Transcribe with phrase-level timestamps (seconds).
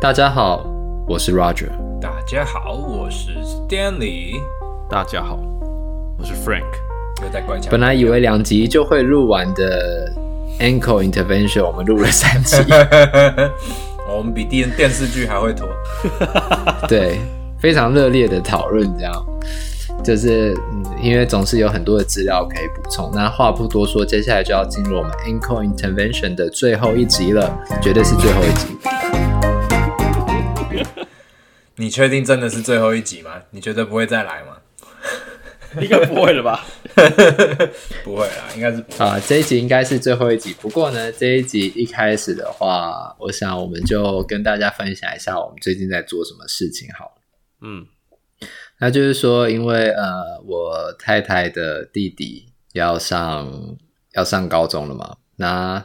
[0.00, 0.64] 大家好，
[1.06, 1.68] 我是 Roger。
[2.00, 4.40] 大家好，我是 Stanley。
[4.90, 5.38] 大家好，
[6.18, 6.64] 我是 Frank。
[7.22, 10.12] 又在关本来以为两集就会录完的
[10.58, 12.56] Ankle Intervention，我们录了三集。
[14.16, 15.68] 我们比电电视剧还会拖。
[16.88, 17.20] 对，
[17.58, 19.12] 非常热烈的讨论，这样
[20.02, 23.10] 就是、嗯、因为总是有很多的资料可以补充。
[23.14, 28.76] 那话不多说，接下来就要进入我们 Ankle Intervention 的最后一集了，绝对是最后一集。
[31.76, 33.42] 你确定真的是最后一集吗？
[33.50, 34.56] 你觉得不会再来吗？
[35.80, 36.64] 应该不会了吧？
[38.02, 39.20] 不会啦，应该是不会啊。
[39.26, 40.54] 这一集应该是最后一集。
[40.58, 47.12] 不过呢，这一集一开始的话，我想我们就跟大家分享一下我们最近在做什么事情好了。
[47.60, 47.86] 嗯，
[48.80, 53.76] 那就是说，因为呃，我太太的弟弟要上
[54.14, 55.84] 要上高中了嘛，那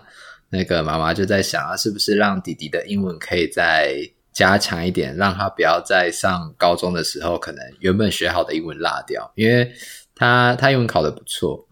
[0.52, 3.94] 那个妈妈就在想啊，是不是让弟弟的英文可以再
[4.34, 9.74] 加强一点，让他不要在上高中的时候，可能原本学好的英文落掉，因为
[10.16, 11.68] 他他英文考得不错，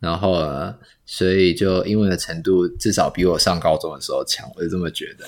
[0.00, 0.74] 然后呢，
[1.06, 5.24] 所以就英文的程度至少比我上高中的时候强，我就这么觉得。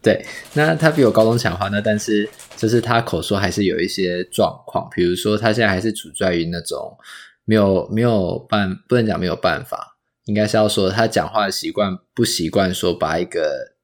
[0.00, 6.96] 对，那他比我高中强的话，那但是就是他口说还是有一些状况，比如说他现在还是处在于那种
[7.44, 13.74] 没有没有办，不能讲没有办法，应该是要说他讲话的习惯不习惯说把一个。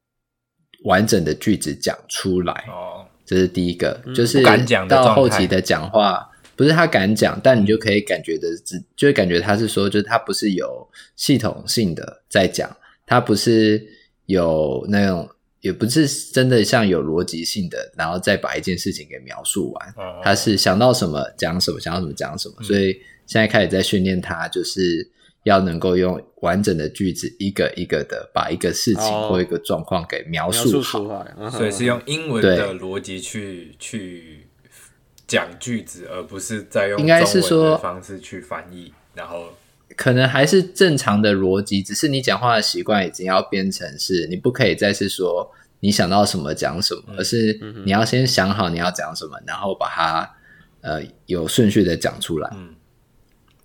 [0.83, 4.43] 完整的句子讲出来，哦，这是第一个，嗯、就是
[4.87, 8.47] 到后期的讲话，不是他敢讲，但你就可以感觉的，
[8.95, 12.69] 就会感觉他是说，就是他不是有系统性的在讲，
[13.05, 13.85] 他不是
[14.25, 15.29] 有那种，
[15.61, 22.93] 也不是真的像有逻辑性的，然后再把一件事情给描述完，哦、他是想到什么讲什么，想到什么讲什么，嗯、所以
[23.25, 25.09] 现在开始在训练他，就是。
[25.43, 34.47] 要能够用完整的句子，一个一个的把一个事情或一个状况给描述好，哦嗯、所以是用英文的逻辑去对去
[35.27, 38.93] 讲句子，而不是在用中文的方式去翻译。
[39.13, 39.49] 然后
[39.95, 45.51] 可能还是正常的逻辑，只是你讲话的习惯已经要变成是，你不可以再是说
[45.81, 50.35] 你想到什么讲什么，嗯、而是你要先想好你要讲什么，然后把它
[50.81, 52.49] 呃有顺序的讲出来。
[52.55, 52.73] 嗯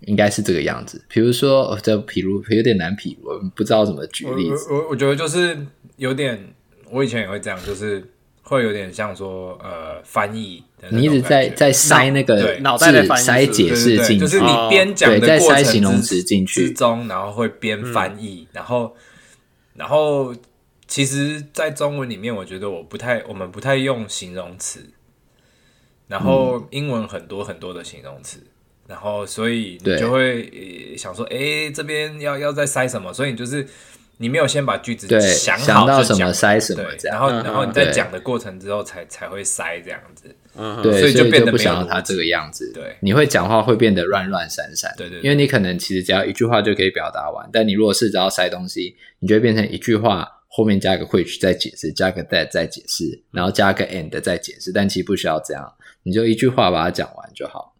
[0.09, 4.67] 应该是这个样子，比如说，这比如有点难，譬如我不知道怎么举例子。
[4.71, 5.55] 我我，我觉得就是
[5.97, 6.51] 有点，
[6.89, 8.03] 我以前也会这样，就是
[8.41, 10.63] 会有点像说，呃，翻译。
[10.89, 18.95] 你一直在在塞那个脑袋在塞解释进去，就是你边讲的在塞形容词进去之中，然后会边翻译，嗯、然后
[19.75, 20.33] 然后
[20.87, 24.89] 其实，在中文里面，我觉得我不太，我们不太用形容词，
[26.07, 28.39] 然后英文很多很多的形容词。
[28.89, 33.13] 然后，所以你就会想说，哎，这边要要再塞什么？
[33.13, 33.63] 所以你就是
[34.17, 40.35] 你没有先把句子想好，想到什么塞什么，然后然后你在讲的过程之后才才会塞这样子。
[40.55, 42.71] 嗯，对，所以就变得不想要它这个样子。
[42.73, 44.91] 对，你会讲话会变得乱乱散散。
[44.97, 54.71] 对对，因为你可能其实只要一句话就可以表达完，但你如果是只要塞东西，你就会变成一句话后面加个 which 再解释，加个 that 再解释，然后加个 and 再解释。
[54.73, 55.71] 但其实不需要这样，
[56.01, 57.75] 你就一句话把它讲完就好。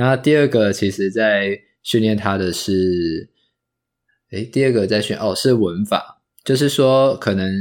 [0.00, 3.28] 那第二个，其实在训练他的是，
[4.30, 7.52] 诶，第二个在训哦，是文法，就是说可能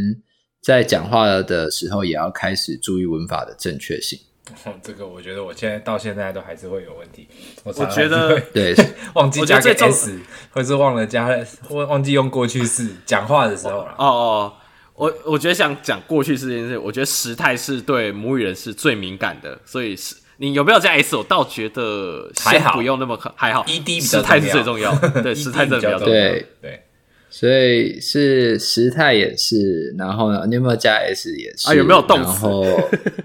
[0.61, 4.19] 在讲话的时候也要开始注意文法的正确性。
[4.65, 7.27] 哦，这个我觉得我现在到现在都还是会有问题。
[7.63, 8.75] 我， 我觉得对，
[9.15, 10.19] 忘记加个 s，
[10.51, 11.27] 或是忘了加，
[11.71, 13.95] 忘忘记用过去式讲话的时候了。
[13.97, 14.53] 哦哦，
[14.93, 20.15] 我我觉得想讲过去式这件事，我觉得时态是对母语人是最敏感的，所以是。
[20.39, 21.15] 你有没有加 s？
[21.15, 23.65] 我倒觉得还好，不用那么还好。
[23.67, 26.13] e d 时态是最重要的，对，时态真的比较重要。
[26.13, 26.79] 对对，
[27.29, 31.69] 所以是时态也是，然后呢，你有没有加 s 也是？
[31.69, 32.25] 啊，有没有动词？
[32.25, 32.63] 然后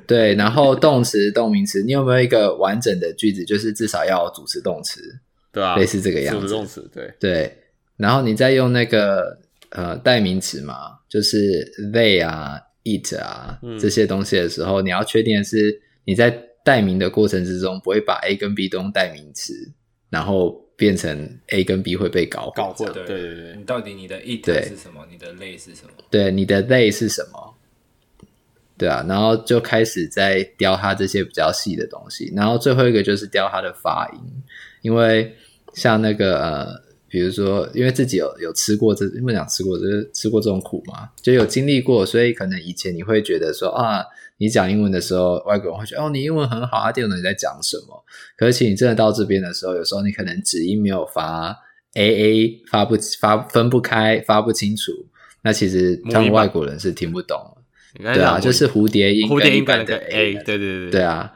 [0.06, 3.44] 对，然后动词、动名词，你有没有一个完整的句子？
[3.44, 5.02] 就是至少要主词、动词，
[5.52, 6.40] 对啊，类似这个样子。
[6.40, 7.58] 主词、动词，对对。
[7.98, 11.36] 然后你再用那个呃代名词嘛，就是
[11.92, 16.48] they 啊、it 啊这些东西的时候，你要确定的是你在。
[16.64, 19.70] 代名的过程之中，不会把 A 跟 B 都用代名词，
[20.10, 22.92] 然后变成 A 跟 B 会被搞搞混。
[22.92, 25.06] 对对对，你到底你的 it 是什么？
[25.10, 25.92] 你的 they 是什么？
[26.10, 27.54] 对，你的 they 是什么？
[28.78, 34.20] 对啊，然后就开始在雕它这些比较细的东西，然后最后一个就是雕它的发音，
[34.82, 35.34] 因为
[35.74, 44.04] 像那个呃，比如说，因为自己有有吃过这，因为讲吃过，就是吃过这种苦嘛，就有经历过，所以可能以前你会觉得说啊。
[44.38, 48.04] 你讲英文的时候，外国人会觉得哦，你英文很好，他听不懂你在讲什么。
[48.36, 51.56] 可是，你真的到这边的时候，有时候你可能指音没有发
[51.94, 54.90] a a 发不发分不开，发不清楚，
[55.42, 57.38] 那其实他们外国人是听不懂。
[57.98, 61.32] 对啊，就是蝴蝶音，蝴蝶音版的 A，对对对对啊。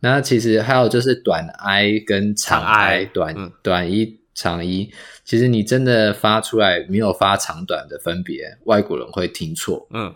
[0.00, 4.92] 那其实还有就是短 I 跟长 I，短短一长一，
[5.24, 9.88] 其实你真的发出来没有发长短的分别，外国人会听错。
[9.90, 10.14] 嗯，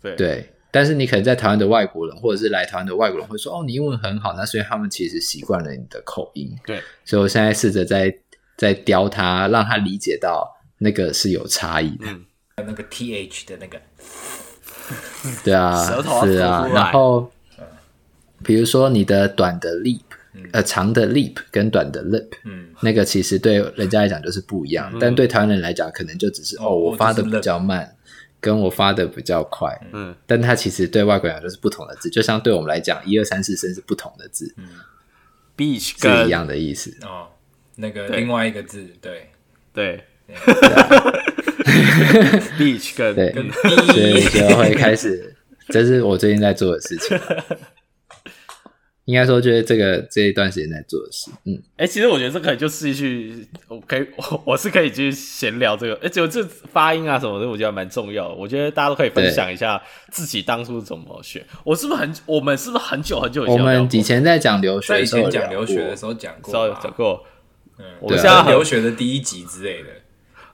[0.00, 0.53] 对对。
[0.74, 6.52] 但是你可能在台湾的外国人，或者是来台湾的外国人会说：“哦，你英文很好。”那所以他们其实习惯了你的口音。
[6.66, 6.82] 对。
[7.04, 8.12] 所以我现在试着在
[8.56, 12.06] 在雕他，让他理解到那个是有差异的。
[12.08, 12.24] 嗯。
[12.56, 13.80] 那个 TH 的那个。
[15.44, 15.72] 对啊，
[16.24, 17.30] 是啊，然后，
[18.42, 20.00] 比如说你的短的 lip，
[20.52, 27.96] 呃，长的 lip 跟短的 lip，嗯，那个其实对人家来讲就是不一样，但对台湾人来讲，可能就只是哦，我发的比较慢，
[28.44, 34.68] 跟我发的比较快，嗯，但它其实对外国人就是不同的字，就像对我们来讲，一二三四声是不同的字，嗯
[35.56, 36.94] ，beach 是一样的意思。
[37.00, 37.28] 哦，
[37.76, 39.30] 那个另外一个字，对。
[39.72, 40.04] 对。
[42.58, 45.34] beach 跟对，所以就会开始，
[45.68, 47.18] 这是我最近在做的事情。
[49.06, 51.30] 应该说，就是这个这一段时间在做的事。
[51.44, 55.94] 嗯，哎、欸，其实我觉得这可以就是去，我可以我我是可以去闲聊这个。
[55.96, 58.34] 哎、欸，就这发音啊什么的，我觉得蛮重要的。
[58.34, 61.44] 我觉得大家都可以分享一下自己当初怎么学。
[61.64, 63.58] 我是不是很，我们是不是很久很久以前？
[63.58, 67.24] 我们以前在讲留学的时候，讲留学的时候讲过，讲过。
[67.78, 69.88] 嗯，我们现在留学的第一集之类的。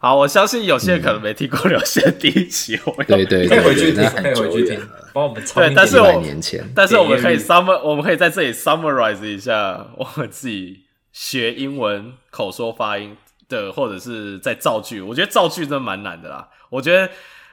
[0.02, 4.80] 好，我相信有些人可能没听过留学第一期，我们对对对，可以回去听，可以回去听，
[5.12, 13.14] 帮我们抄对，但是我年前，但是我们可以 summer，我们可以在这里 summarize 一下我们自己学英文口说发音
[13.46, 15.02] 的，或者是在造句。
[15.02, 16.48] 我觉得造句真的蛮难的啦。
[16.70, 17.10] 我觉得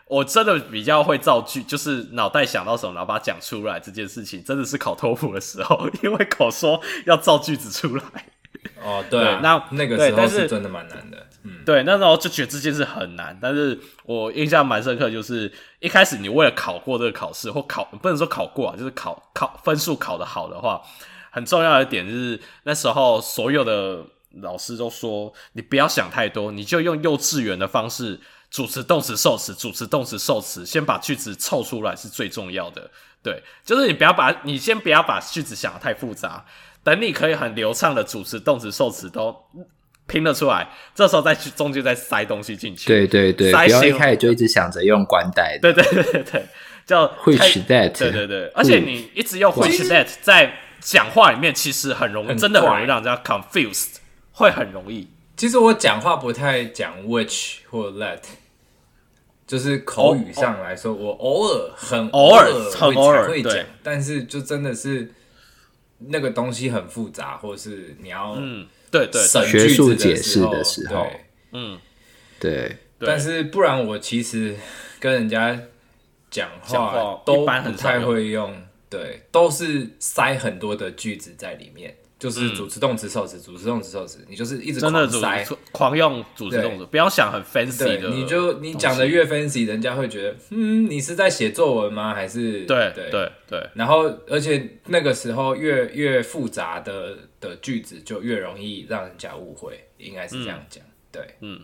[0.08, 8.04] 我真的比较会造句，就是脑袋想到什么，然后把它讲出来这件事情，真的是考托福的时候，因为口说要造句子出来。
[8.84, 13.38] 哦，对，对，那那个时候是真的蛮难的，嗯，对，那时候就觉得这件事很难。
[13.42, 20.82] 但是我印象蛮深刻，就是一开始你为了考过这个考试，或考不能说考过啊，就是考考分数考得好的话，
[21.32, 24.04] 很重要的一点就是那时候所有的
[24.42, 28.20] 老师都说，你不要想太多，你就用幼稚园的方式，
[28.52, 32.90] 主词、动词、受词，主词、动词、受词，先把句子凑出来是最重要的。
[33.24, 36.46] 对，就是你不要把你先不要把句子想得太复杂。
[36.88, 39.36] 等你可以很流畅的主词、动词、受词都
[40.08, 42.88] 拼得出来，这时候再去中间再塞东西进去。
[42.88, 45.60] 对对对，不要一开始就一直想着用关带。
[45.62, 46.46] 对对对对，
[46.86, 47.92] 叫 which that。
[48.00, 53.96] 对对对，而且你一直用 which that 在讲话里面，其实很容易，真的很容易让人家 confused，
[54.32, 55.10] 会很容易。
[55.36, 58.20] 其实我讲话不太讲 which 或 that，
[59.46, 63.54] 就是口语上来说，我偶尔很偶尔很偶尔会讲，
[63.84, 65.12] 但是就真的是。
[66.00, 71.08] 那个东西很复杂，或者是你要嗯，对对，学术解释的时候，
[71.52, 71.80] 嗯，
[72.40, 72.78] 对。
[73.00, 74.56] 但是不然，我其实
[75.00, 75.60] 跟人家
[76.32, 78.60] 讲话都不太会用，
[78.90, 81.96] 对，都是塞很多的句子在里面。
[82.20, 88.10] 就是主词、动词、受词，主词、动词、受词，你就是一直狂塞，狂用主词、动词，不要想很 fancy 的。
[88.10, 92.16] 你就你讲的越 fancy，人家会觉得，嗯，你是在写作文吗？
[92.16, 93.70] 还是对对对对。
[93.76, 100.84] 然后，而且那个时候越越复杂的的句子，就越容易让人家误会，应该是这样讲。
[101.12, 101.62] 对，嗯。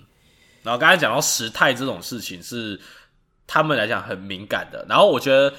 [0.61, 2.79] 然后刚才讲到时态这种事情，是
[3.47, 4.85] 他们来讲很敏感的。
[4.87, 5.51] 然后我觉得。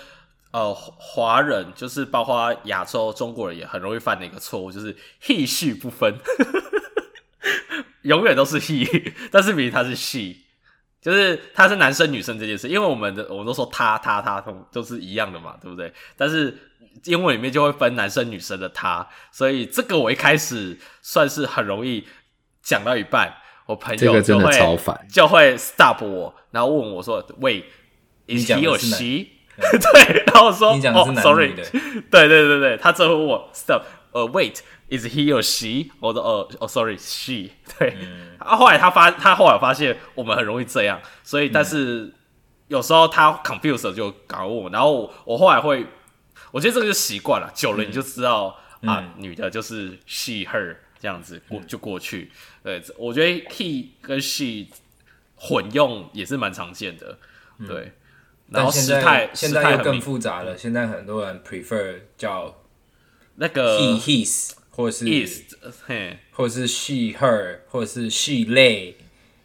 [0.55, 6.15] 呃，华人就是包括亚洲中国人也很容易犯的一个错误，就是 he she 不分，
[8.03, 10.37] 永远都是 he，但是明明他是 she，
[11.03, 15.93] 就是他是男生女生这件事，因为我们的我们都说他他他都都是一样的嘛，对不对？
[16.17, 16.56] 但是
[17.03, 22.06] 英文里面就会分男生女生的他，所以这个我一开始算是很容易
[22.63, 23.34] 讲到一半，
[23.67, 24.53] 我朋友就会
[25.11, 35.91] 就会 stop 我，然后问我说：“Wait，is he or she？” 对，然后我说哦，sorry，对对对对，他最后问我，stop，呃，wait，is he or she？
[36.01, 37.51] 我说哦哦，sorry，she。
[37.79, 37.96] 对，
[38.39, 42.13] 啊，后来他发，他后来发现我们很容易这样，所以但是
[42.67, 45.87] 有时候他 confuse 就搞我，然后我后来会，
[46.51, 52.32] 我觉得这个就习惯了，久了你就知道啊，女的就是 she her 这样子过就过去。
[52.65, 54.67] 对，我觉得 he 跟 she
[55.37, 57.19] 混用也是蛮常见的，
[57.69, 57.93] 对。
[58.55, 60.56] 然后时态现在又更复杂了。
[60.56, 62.55] 现在很多人 prefer 叫
[63.37, 65.43] 那个 he his 或者是 is
[65.87, 68.94] 嘿或者是 she her 或者是 she they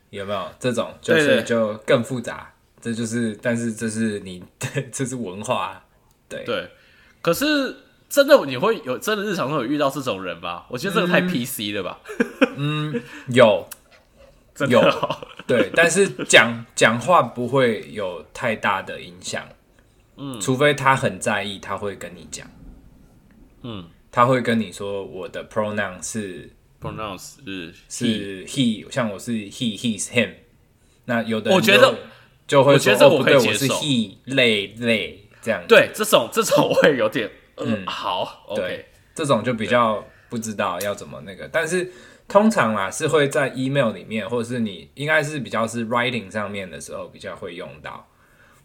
[0.09, 0.93] 有没有这种？
[1.01, 2.53] 就是就更复杂。
[2.81, 4.41] 这就是，但是这是你
[4.91, 5.83] 这是文化，
[6.29, 6.69] 对对。
[7.21, 7.75] 可是
[8.07, 10.65] 真的你会有真的日常会有遇到这种人吧？
[10.69, 11.99] 我觉得这个太 PC 了吧？
[12.55, 13.67] 嗯，有。
[14.59, 15.27] 真的有哦。
[15.47, 19.47] 对，但是讲讲话不会有太大的影响，
[20.17, 22.45] 嗯，除非他很在意，他会跟你讲，
[23.63, 23.85] 嗯。
[24.11, 26.49] 他会跟你说我的 pronoun 是
[26.81, 30.31] ，pronounce 是是 he，像我是 he he's him，
[31.05, 31.95] 那有的人我觉得
[32.47, 37.85] 就会我觉得我说哦不对，我是 he 类类这样，对这种这种会有点嗯嗯。
[37.85, 41.91] 好对这种就比较不知道要怎么那个，但是
[42.29, 48.07] 通常啦是会在 email 里面，或者是你应该是比较是 writing 上面的时候比较会用到。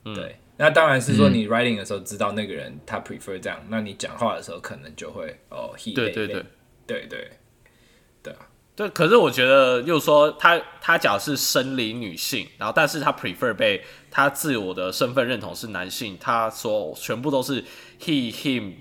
[0.04, 0.14] 嗯。
[0.14, 6.44] 对，那当然是说你 writing 的时候知道那个人他 prefer 这样，那你讲话的时候可能就会哦 he 对对对。
[6.86, 7.30] 对对。
[8.22, 17.62] 对啊，对，可是我觉得，又说他他讲的是生理女性，然后但是他 prefer 被他自我的身份认同是男性，他说全部都是
[18.00, 18.72] he him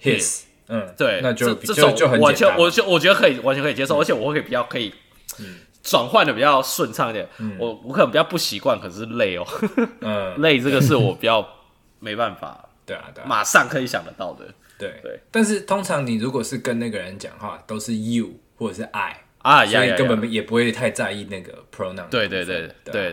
[0.00, 4.92] his 嗯对，那就这这种就就很我就我就我觉得可以完全可以接受，而且我会比较可以
[5.82, 7.28] 转换的比较顺畅一点。
[7.58, 9.46] 我我可能比较不习惯，可是累哦，
[10.00, 10.34] 嗯。
[10.40, 11.46] 累这个是我比较
[12.00, 13.26] 没办法 对啊对啊。
[13.26, 14.46] 马上可以想得到的。
[14.78, 15.00] 对。
[15.02, 23.12] 对，但是通常你如果是跟那个人讲话，都是 you 或者是 I 啊，所呀呀呀以根本也不会太在意那个 pronoun 对对对对啊。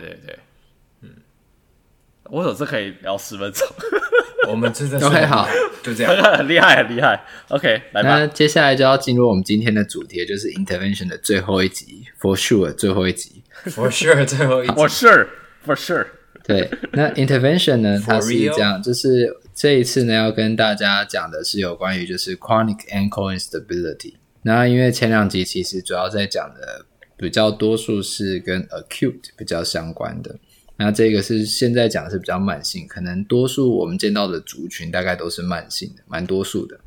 [2.30, 3.66] 我有这可以聊十分钟，
[4.48, 5.46] 我们真的是 OK，好，
[5.82, 6.36] 就这样。
[6.36, 7.24] 很厉害很厉害。
[7.48, 8.26] OK，来那吧。
[8.28, 13.42] 接下来就要进入我们今天的主题，就是 intervention 的最后一集，for sure 最后一集。
[13.64, 15.28] For sure，最后一集 For sure,
[15.66, 16.06] for sure。
[16.44, 18.28] 对，那 intervention 呢， 它是？
[18.34, 24.14] 这样，就是这一次呢，要跟大家讲的是有关于就是 chronic ankle instability。
[24.42, 26.86] 那因为前两集其实主要在讲的
[27.16, 30.34] 比较多数是跟 acute 比较相关的，
[30.82, 36.80] 那这个是现在讲的是比较慢性，可能多数我们见到的族群大概都是慢性的，蛮多数的。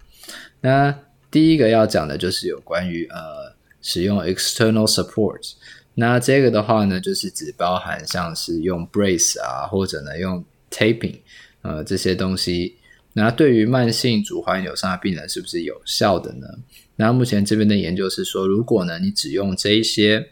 [0.60, 0.94] 那
[1.32, 5.54] 第一个要讲的就是有关于呃使用 external support。
[5.94, 11.20] 那这个的话呢，就是只包含像是用 brace 啊，或者呢用 taping，
[11.62, 12.76] 呃这些东西。
[13.14, 16.48] 那对于慢性足踝扭伤的病人是不是有效的呢？
[16.98, 20.32] 那目前这边的研究是说，如果呢你只用这一些，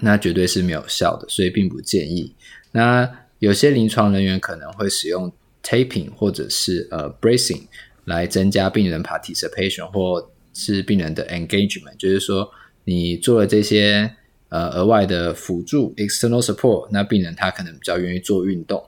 [0.00, 2.34] 那绝对是没有效的，所以并不建议。
[2.72, 7.62] 那有些临床人员可能会使用 taping 或者是呃 bracing
[8.04, 12.50] 来增加病人 participation 或是病人的 engagement，就是说
[12.84, 14.16] 你做了这些。
[14.52, 18.84] 呃，额外的辅助 external support，那病人他可能比较愿意做运动，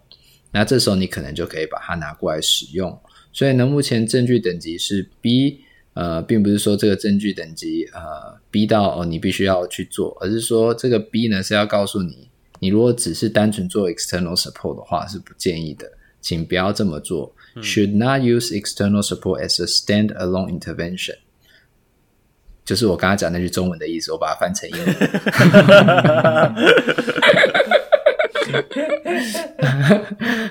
[0.50, 3.00] 那这时候你可能就可以把它拿过来使用。
[3.32, 5.60] 所以呢，目前证据等级是 B，
[5.94, 12.23] 呃，并不是说这个证据等级呃 B 到哦你必须要去做，而是说这个 B 呢是要告诉你，
[12.64, 15.86] 你如果只是单纯做 external support 的话是不建议的，
[16.22, 17.30] 请不要这么做。
[17.54, 21.18] 嗯、Should not use external support as a stand-alone intervention。
[22.64, 24.94] 就是我刚刚讲那句中文的意思，我把它翻成英文。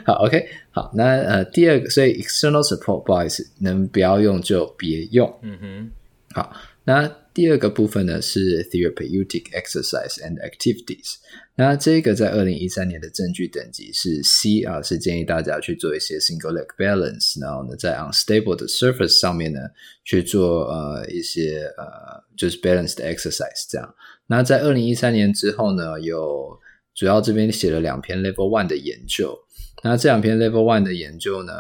[0.05, 5.35] 好，OK，好，那呃，第二个，所以 external support，不好意思，能不要用就别用。
[5.41, 5.91] 嗯哼，
[6.35, 6.53] 好，
[6.83, 11.15] 那第二个部分呢是 therapeutic exercise and activities。
[11.55, 19.59] 那这个在二零一三年的证据等级是 C 啊，是建议大家去做一些 single leg balance，然后呢，在 unstable 的 surface 上面呢
[20.03, 23.95] 去做呃一些呃就是 balanced exercise 这样。
[24.27, 26.57] 那在二零一三年之后呢，有
[26.95, 29.37] 主要这边写了两篇 level one 的研究。
[29.83, 31.53] 那这两篇 level one 的研究呢，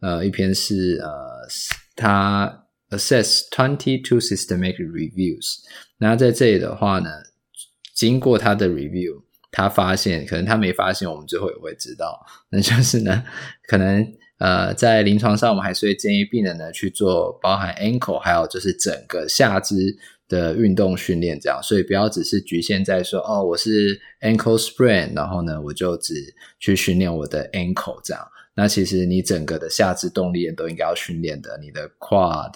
[0.00, 1.08] 呃，一篇是呃
[1.96, 5.56] 它 assess twenty two systemic reviews。
[5.98, 7.10] 那在这里的话呢，
[7.94, 9.22] 经过他的 review。
[9.52, 13.24] 他发现，可能他没发现，我们最后也会知道，那就是呢，
[13.66, 14.06] 可能
[14.38, 19.74] 呃，在临床上，我们还是会建议病人呢去做包含 ankle，还有就是整个下肢
[20.28, 26.14] 的运动训练，这样，所以不要只是局限在说，哦，我是 ankle sprain，然后呢，我就只
[26.60, 32.52] 去训练我的 ankle 这样，那其实你整个的下肢动力都应该要训练的，你的 quad，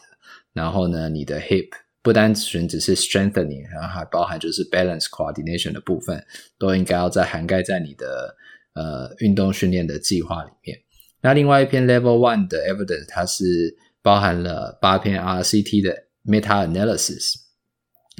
[0.54, 1.68] 然后呢，你的 hip。
[2.02, 6.22] 不单纯只是 strengthening，然后还包含就是 balance coordination 的部分，
[6.58, 8.36] 都应该要在涵盖在你的
[8.74, 10.78] 呃运动训练的计划里面。
[11.22, 15.96] 那另外一篇 level one 的 evidence，它是包含了八篇 RCT 的
[16.26, 17.36] meta analysis。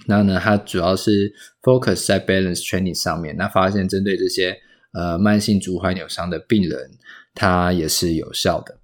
[0.06, 3.36] 那呢，它主要是 focus 在 balance training 上面。
[3.36, 4.56] 那发现针对这些
[4.94, 6.90] 呃慢性足踝扭伤的病人，
[7.34, 8.78] 它也是有效的。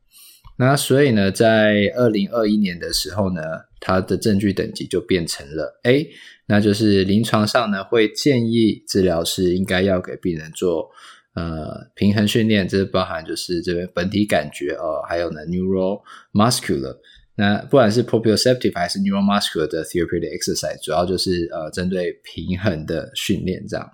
[0.60, 3.40] 那所以呢，在二零二一年的时候呢，
[3.80, 6.06] 它的证据等级就变成了 A，
[6.44, 10.90] 那就是临床上呢会建议治疗师应该要给病人做
[11.34, 16.98] 呃平衡训练，这包含就是这边本体感觉哦，还有呢 neuromuscular，
[17.36, 23.90] 那不管是 proprioceptive 还是 neuromuscular 的 therapeutic exercise，主要就是呃针对平衡的训练这样。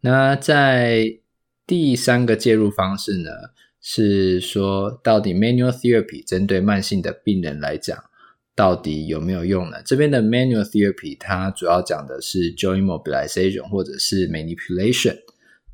[0.00, 1.04] 那在
[1.68, 3.30] 第三个介入方式呢，
[3.80, 7.96] 是说到底 manual therapy 针对慢性的病人来讲，
[8.54, 9.80] 到底有没有用呢？
[9.84, 15.16] 这边的 manual therapy 它主要讲的是 joint mobilization 或者是 manipulation，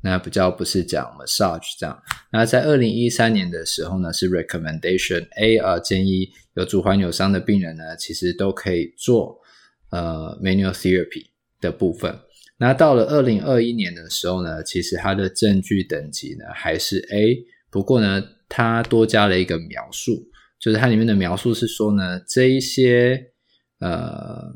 [0.01, 1.99] 那比较不是讲 massage 这样。
[2.31, 9.41] 那在二零一三年的时候呢，是 recommendation A 啊，建议有足踝扭伤的病人呢，其实都可以做
[9.89, 11.25] 呃 manual therapy
[11.59, 12.19] 的部分。
[12.57, 17.43] 那到了二零二一年的时候呢，其实它的证据等级呢还是 A，
[17.75, 20.29] 不过呢，它多加了一个描述。
[20.57, 23.33] 就是它里面的描述是说呢，这一些
[23.79, 24.53] 呃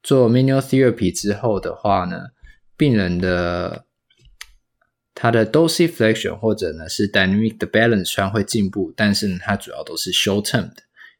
[0.00, 2.26] 做 manual therapy 之后的话呢，
[2.76, 3.86] 病人的
[5.14, 10.76] 他的 dorsiflexion 或者呢是 dynamic 的 balance 虽然会进步，但是呢它主要都是 short term 的，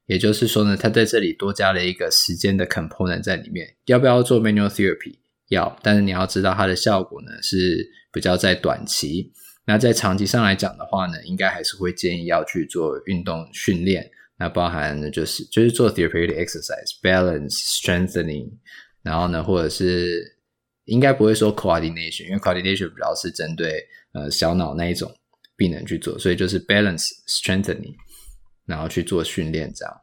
[0.06, 3.74] 也就是说呢，它在这里多加了一个时间的 component 在里面。
[3.86, 5.16] 要不要做 manual therapy？
[5.48, 9.32] 要，但是你要知道它的效果呢是比较在短期。
[9.66, 18.50] 那在长期上来讲的话呢，应该还是会建议要去做运动训练，那包含就是就是做 therapeutic exercise、balance、strengthening，
[19.02, 20.38] 然后呢，或者是
[20.84, 25.10] 应该不会说 coordination，因为 coordination 主要是针对呃小脑那一种
[25.56, 27.94] 病人去做，所以就是 balance、strengthening，
[28.66, 30.00] 然后去做训练这样。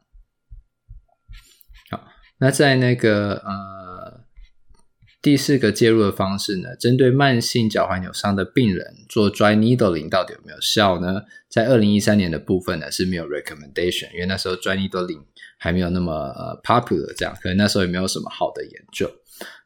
[1.90, 2.04] 好，
[2.38, 3.81] 那在那个呃。
[5.22, 11.22] 第四个介入的方式呢，针对慢性脚踝扭伤的病人做 dry needling 到底有没有效呢？
[11.48, 15.20] 在二零一三年的部分呢是没有 recommendation，因为那时候 dry needling
[15.58, 19.08] 还没有那么呃 popular，这样可能那时候也没有什么好的研究。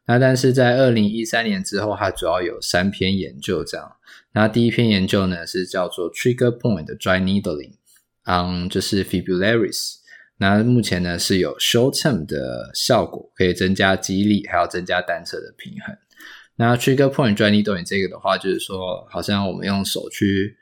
[0.04, 3.96] 那但是在二零一三年之后，它主要有三篇研究这样。
[4.32, 7.72] 那第一篇研究呢是叫做 trigger point dry needling
[8.26, 9.94] on 就是 fibularis。
[10.38, 15.96] 那目前呢是有 short term 的效果，可以增加肌力，还要增加单侧的平衡。
[16.56, 20.56] 那 trigger point dry needling 这个的话，就是说好像我们用手去，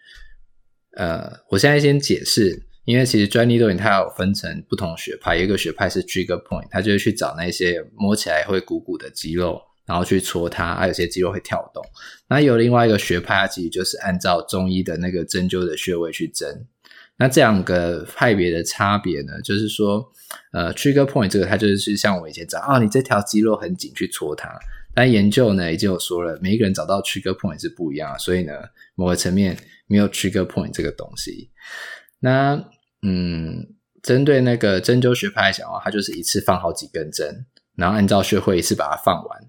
[0.97, 11.85] 呃，我现在先解释，因为其实 dry needling 它有分成不同学派，一个学派是 trigger point，它就是去找那些摸起来会鼓鼓的肌肉，然后去戳它，还有些肌肉会跳动。
[12.29, 16.69] 那有另外一个学派，它其实就是按照中医的那个针灸的穴位去针。
[17.17, 20.05] 那这两个派别的差别呢，就是说，
[20.53, 24.51] 呃，trigger point 这个它就是像我以前讲啊，你这条肌肉很紧去戳它，
[24.93, 28.53] 但研究呢已经有说了，每一个人找到 trigger point 是不一样，所以呢，
[28.97, 31.51] 某个层面没有 trigger point 这个东西。
[32.19, 32.65] 那
[33.03, 33.65] 嗯，
[34.03, 37.47] 针对那个针灸学派来讲的话，它就是一次放好几根针，
[37.77, 39.41] 然后按照穴位一次把它放完。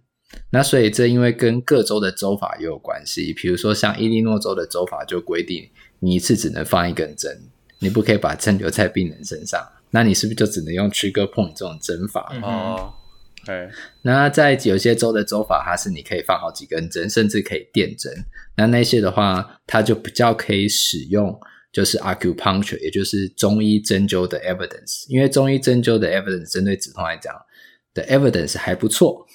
[0.52, 5.68] 那所以这因为跟各州的州法也有关系，比如说像伊利诺州的州法就规定，
[6.00, 7.42] 你一次只能放一根针。
[7.80, 9.62] 你不可以把针留在病人身上，
[9.92, 12.34] 那你是不是就只能用 trigger point 这种针法？
[12.42, 12.94] 哦，
[13.46, 13.70] 对。
[14.02, 18.12] 那在有些州的州法，它是你可以放好几根针，甚至可以电针。
[18.56, 21.38] 那那些的话，它就比较可以使用，
[21.72, 25.06] 就是 acupuncture，也就是中医针灸的 evidence。
[25.10, 27.36] 因为中医针灸的 evidence 针对止痛来讲
[27.94, 29.28] 的 evidence 还不错，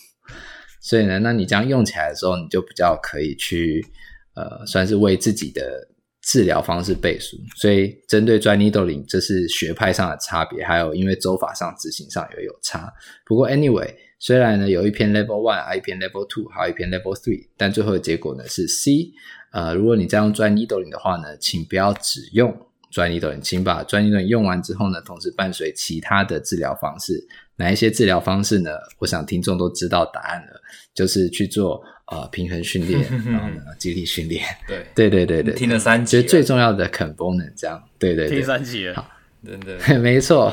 [0.80, 3.86] 所以呢，那你这样用起来的时候，你就比较可以去
[4.34, 5.88] 呃，算是为自己的。
[6.22, 12.92] 治疗方式背书，所以针对 dry needling，这是学派上的差别，还有因为州法上执行上也有差。
[13.24, 19.12] 不过 anyway，虽然呢有一篇 level one，还有一篇 level two，还有一篇 level three，但最后的结果呢是 C。
[19.52, 22.54] 呃，如果你在用 dry needling 的话呢，请不要只用
[22.92, 27.26] dry needling，请把 dry needling 用完之后呢，同时伴随其他的治疗方式。
[27.56, 28.70] 哪一些治疗方式呢？
[28.98, 30.60] 我想听众都知道答案了，
[30.94, 31.82] 就是去做。
[32.10, 39.08] 啊、呃，平衡训练， 然后呢，肌力训练，对，对对对对，听了三集，其实最重要的 component 这样，对对对，听三集了，好，
[39.46, 40.52] 真的， 没错，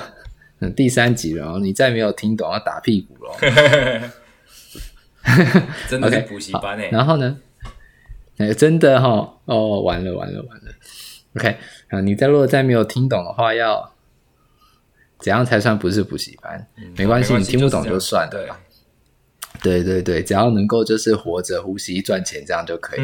[0.60, 4.12] 嗯，第三集了，然后你再没有听懂要打屁股了，
[5.90, 7.40] 真的是补习班诶、欸 okay，然后呢，
[8.38, 10.72] 哎，真的哈、哦，哦，完了完了完了
[11.38, 11.58] ，OK，
[11.90, 13.92] 啊，你再如果再没有听懂的话，要
[15.18, 16.68] 怎样才算不是补习班？
[16.78, 18.60] 嗯、没关系，你听不懂就算了。
[19.62, 23.00] 对对对，只要能够就是活着、呼吸、赚钱，这样就可以。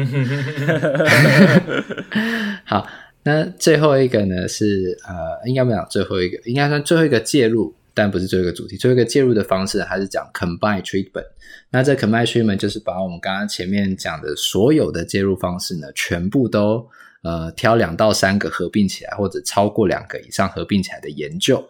[2.64, 2.86] 好，
[3.22, 8.76] 那最后一个呢是呃，应该没有最后一个，应该算最后一个介入，但不是最后一个主题。
[8.76, 11.26] 最后一个介入的方式还是讲 combine treatment。
[11.70, 16.86] 那这 combine treatment 就是把我们刚刚前面讲的所有的介入方式呢，全部都
[17.22, 21.62] 呃挑两到三个合并起来，或者超过两个以上合并起来的研究。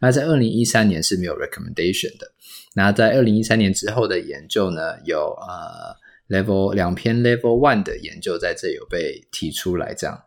[0.00, 2.32] 那在二零一三年是没有 recommendation 的。
[2.74, 5.94] 那在二零一三年之后的研究呢，有呃
[6.28, 10.18] level 两篇 level one 的研究在这有被提出来，这样。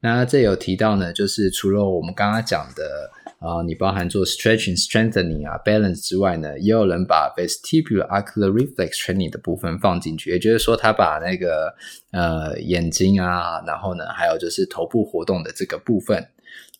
[0.00, 11.74] 那这有提到呢，就是除了我们刚刚讲的啊、呃，你包含做 stretching、strengthening 啊、balance 之外呢，也有人把 vestibular ocular reflex training 的部分放进去，也就是说，他把那个
[12.12, 16.28] 呃眼睛啊，然后呢，还有就是头部活动的这个部分，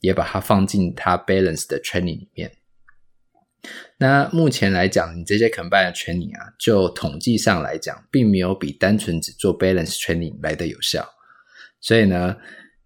[0.01, 2.53] 也把它放进他 balance 的 training 里面。
[4.05, 11.09] 那目前来讲，你这些 combine training 啊，就统计上来讲，并没有比单纯只做 balance training 来的有效。
[11.81, 12.37] 所以呢，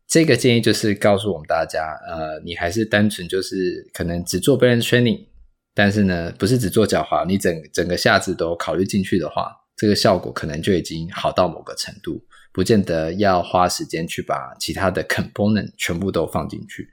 [0.07, 5.27] 这个建议就是告诉我们大家，呃，你还是单纯就是可能只做 balance training，
[5.75, 16.89] 但是呢，不是只做脚踝，你整整个下肢都考虑进去的话，这个效果可能就已经好到某个程度，不见得要花时间去把其他的 component 全部都放进去。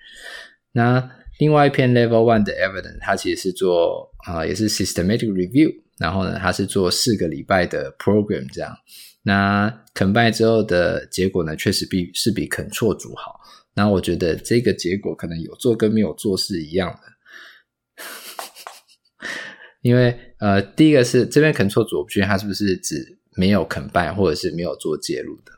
[0.72, 8.76] 那另外一篇 Level One 的 Evidence，它其实是做啊、也是 Systematic Review，然后呢，它是做四个礼拜的 Program 这样。
[9.24, 13.40] 那 Combine 之后的结果呢，确实比是比 Control 组好。
[13.76, 18.04] 那我觉得这个结果可能有做跟没有做是一样的，
[19.82, 25.52] 因为呃，第一个是这边 Control 组，我不确定它是不是指没有 Combine 或者是没有做介入的。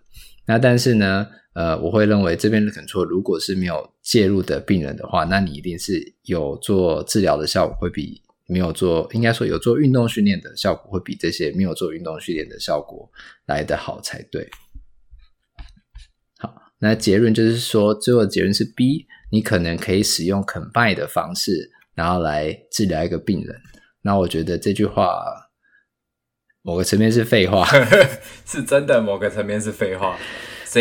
[0.45, 13.12] 那但是呢，呃，我会认为这边的 control 如果是没有介入的病人的话，那你一定是有做治疗的效果会比没有做，应该说有做运动训练的效果会比这些没有做运动训练的效果
[13.45, 14.49] 来得好才对。
[16.39, 23.55] 好，那结论就是说，最后的结论是 B，你可能可以使用 combine 的方式，然后来治疗一个病人。
[24.01, 25.49] 那我觉得这句话
[26.62, 27.67] 某个层面是废话，
[28.47, 30.17] 是真的，某个层面是废话。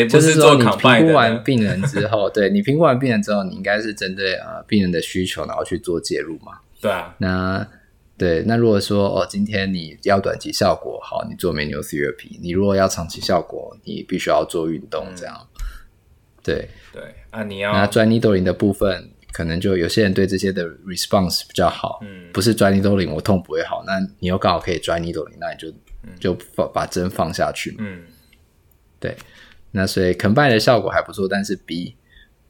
[0.08, 6.60] 就 是说，你评估完病人之后，对，你评估完病人之后，你应该是针对呃病人的需求，然后去做介入嘛？
[6.80, 7.14] 对啊。
[7.18, 7.66] 那
[8.18, 15.36] 对，那如果说哦，今天你要短期效果，好，你做 manual therapy；你如果要长期效果，你必须要做运动，这样。
[15.38, 15.60] 嗯、
[16.42, 21.98] 对对啊，你要那 dry needling 的部分，可能就有些人对这些的 response 比较好。
[22.02, 22.32] 嗯。
[22.32, 25.68] 不是 dry needling，我痛不会好，那你又刚好可以 dry needling，那你就、
[26.02, 27.76] 嗯、就放把针放下去。
[27.78, 28.02] 嗯。
[28.98, 29.14] 对。
[29.72, 31.96] 那所以 combine 的效果还不错，但是 B，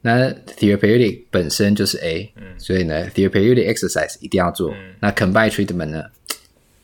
[0.01, 4.71] 那 therapeutic 本身就是 A，嗯，所以呢 therapeutic exercise 一定要做。
[4.71, 6.03] 嗯、那 combine treatment 呢，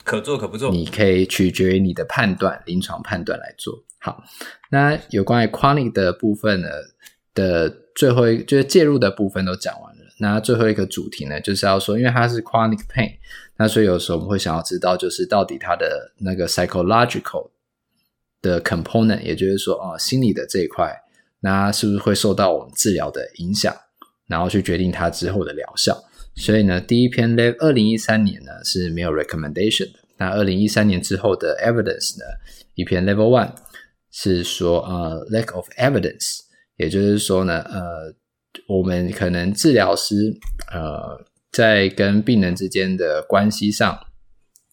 [0.02, 3.82] 可做可不做，你可以取决于你的判断，临床判断来做。
[3.98, 4.22] 好，
[4.70, 6.68] 那有关于 chronic 的部分呢
[7.32, 10.00] 的最后一个就是介入的部分都讲完了。
[10.18, 13.14] 那最后一个主题呢，就是要说，因为它是 chronic pain，
[13.56, 17.50] 那所以有时候我们会想要知道，就是到底它的那个 psychological。
[18.42, 20.94] 的 component，也就是说，啊、哦，心理的这一块，
[21.44, 23.70] 那是不是会受到我们治疗的影响，
[24.26, 25.94] 然后去决定它之后的疗效？
[26.36, 29.98] 所以呢，第一篇 level 二零一三年呢是没有 recommendation 的。
[30.16, 32.24] 那二零一三年之后的 evidence 呢，
[32.76, 33.52] 一篇 level one
[34.10, 36.38] 是说，呃，lack of evidence，
[36.78, 38.14] 也就是说呢，呃，
[38.66, 40.34] 我们可能治疗师，
[40.72, 43.98] 呃，在跟病人之间的关系上，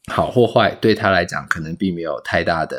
[0.10, 2.78] 好或坏，对他来讲，可能并没有太大的。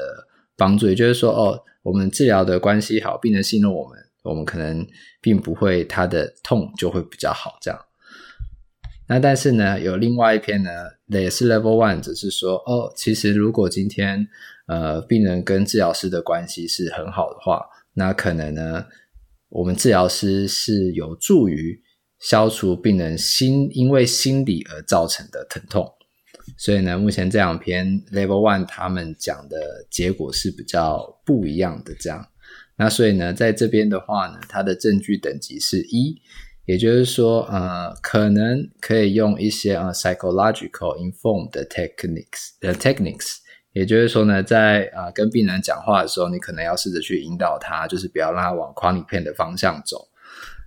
[0.55, 4.87] 帮助，也就是说，哦，我们治疗的关系好，病人信任我们，我们可能
[5.21, 7.81] 并不会他的痛就会比较好这样。
[9.09, 10.71] 那但是呢，有另外一篇呢，
[11.09, 14.27] 也是 Level One，只是说，哦，其实如果今天
[14.67, 18.87] 呃病人跟治疗师的关系是很好的话，那可能呢，
[19.49, 21.83] 我们治疗师是有助于
[22.21, 25.93] 消除病人心因为心理而造成的疼痛。
[26.57, 31.95] 所以呢，目前这两篇 Level One 他们讲的结果是比较不一样的。
[31.99, 32.27] 这样，
[32.77, 36.21] 那所以呢，在这边的话呢，它的证据等级是一，
[36.65, 43.37] 也就是说，呃，可能可以用一些呃 psychological informed techniques 的 techniques，
[43.73, 50.09] 也就是说呢，在啊、呃、跟病人讲话的时候，你可能要试着去引导他，就是不要让他往 chronic pain 的方向走，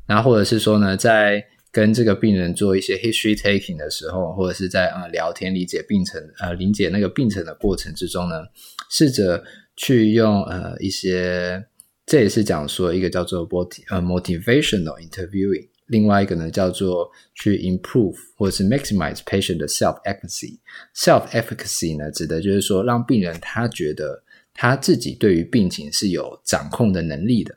[0.08, 8.46] 那或者是说呢，在跟这个病人做一些 history taking 的时候，或者是在呃聊天理解病程呃理解那个病程的过程之中呢，
[8.90, 9.44] 试着
[9.76, 11.66] 去用呃一些，
[12.06, 20.58] 这也是讲说一个叫做 moti 呃 motivational interviewing，另外一个呢叫做去 improve 或者是 maximize patient 的 self efficacy。
[20.96, 27.54] self efficacy 呢指的就是说让病人他觉得他自己对于病情是有掌控的能力的，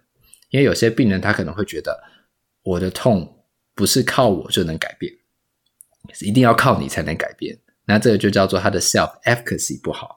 [0.50, 1.96] 因为有些病人他可能会觉得
[2.64, 3.36] 我的痛。
[3.78, 5.12] 不是靠我就能改变，
[6.22, 7.56] 一定要靠你才能改变。
[7.86, 10.16] 那这个就叫做他的 self efficacy 不好。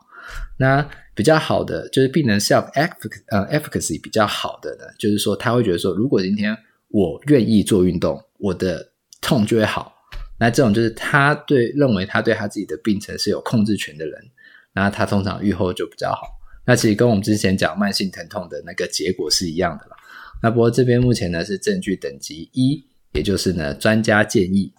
[0.57, 9.93] 那比较好的就是病人 self efficacy 呃 efficacy 比较好的呢，就是说他会觉得说，如果今天我愿意做运动，我的痛就会好。
[10.39, 14.19] 那这种就是他对认为他对他自己的病程是有控制权的人，
[14.73, 16.23] 那他通常预后就比较好。
[16.65, 19.95] 那其实跟我们之前讲慢性疼痛的那个结果是一样的啦。
[20.41, 22.83] 那不过这边目前呢是证据等级一。
[23.13, 24.73] 也就是呢，专家建议。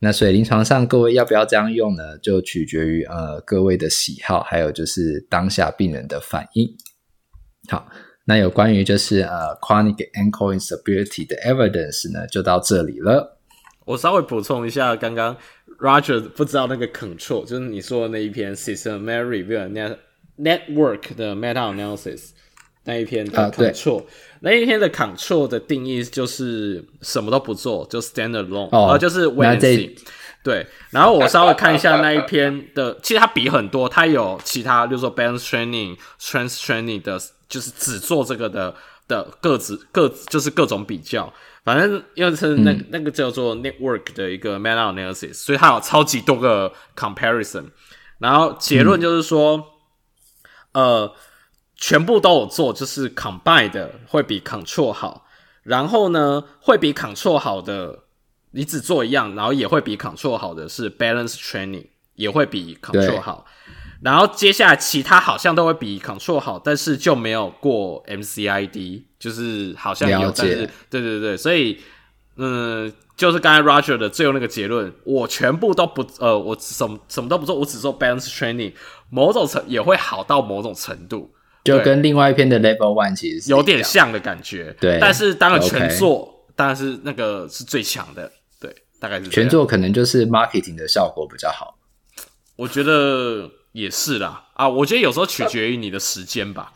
[0.00, 2.18] 那所以临床上各位要不要这样用呢？
[2.18, 6.68] 就取决于呃各位的喜好，还有就是当下病人的反应。
[7.68, 7.86] 好，
[8.24, 13.38] 那有关于就是呃 chronic ankle instability 的 evidence 呢，就到这里了。
[13.84, 15.36] 我稍微补充一下，刚刚
[15.80, 19.96] Roger 不知道那个 control，就是你说的那一篇 systematic review
[20.36, 22.30] network 的 meta analysis
[22.84, 24.04] 那一篇的 control，、uh,
[24.42, 29.96] 那一天的 control 的定义就是什么都不做，就 stand alone，哦、呃，就是 wait and see。
[30.44, 37.16] 对，然后我稍微看一下那一篇的，其实它比很多，它有其他，就是说 balance training、strength training 的，
[37.48, 38.74] 就是只做这个的
[39.06, 41.32] 的各自各就是各种比较。
[41.64, 47.66] 反正因为是那、嗯、那个叫做 network 的一个 meta analysis，所以它有超级多个 comparison，
[48.18, 49.64] 然后结论就是说，
[50.72, 51.14] 嗯、呃，
[51.82, 55.26] 全部都有做，就是 combine 的会比 control 好，
[55.64, 58.04] 然后呢，会比 control 好的，
[58.52, 63.44] 你只做一样，然后也会比 control 好的是 balance training，也会比 control 好。
[64.00, 71.80] 然后接下来其他好像都会比 Control 好，但是就没有过 MCID，就是好像有，但是对对对，所以
[72.36, 78.72] 嗯，就是刚才 Roger 的最后那个结论，我全部都不呃，我什么什么都不做，我只做 Balance Training，
[79.08, 81.32] 某种程也会好到某种程度，
[81.64, 84.98] 就跟另外一篇的 Level One 其实是有点像的感觉，对。
[85.00, 91.78] 但是当然全做.当然是那个是最强的，对，大概是全做可能就是 Marketing 的效果比较好，
[92.56, 93.50] 我觉得。
[93.72, 96.70] 也是啦，啊，我觉得有时候取决于你的时间吧。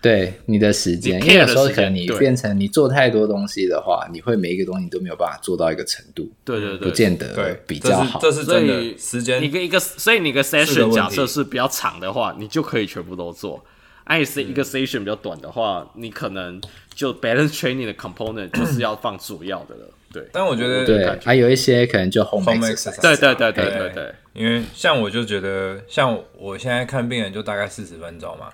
[0.00, 6.30] 对，你的时间，因为有时候可能你变成你做太多东西的话，你会每一个东西都没有办法做到一个程度。
[6.44, 8.20] 对对对，不见得比较好。
[8.20, 9.42] 这是，这是真的时间。
[9.42, 13.64] 你跟一个，所以你个 session 假设是比较长的话，你就可以全部都做。
[14.10, 16.60] 哎，是一个 session 比较短的话，你可能
[16.92, 19.88] 就 balance training 的 component 就是要放主要的了。
[20.12, 23.00] 对，但我觉得对，还有一些可能就 home exercise。
[23.00, 28.50] 对对对对对对，因为像我就觉得，像我现在看病人就大概四十分钟嘛，